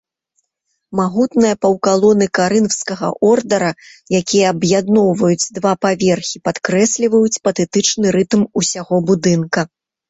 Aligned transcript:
Магутныя 0.99 1.55
паўкалоны 1.65 2.27
карынфскага 2.39 3.11
ордара, 3.33 3.69
якія 4.21 4.45
аб'ядноўваюць 4.55 5.51
два 5.59 5.73
паверхі, 5.89 6.37
падкрэсліваюць 6.49 7.41
патэтычны 7.49 8.07
рытм 8.19 8.41
усяго 8.63 8.95
будынка. 9.11 9.61